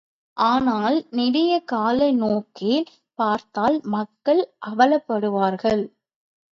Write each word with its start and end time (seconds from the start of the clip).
ஆனால் 0.37 0.97
நெடிய 1.11 1.59
கால 1.65 2.09
நோக்கில் 2.15 2.87
பார்த்தால் 3.19 3.79
மக்கள் 3.89 4.41
அவலப்படுவார்கள். 4.65 5.83